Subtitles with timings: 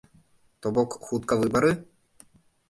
[0.65, 1.71] То бок, хутка выбары?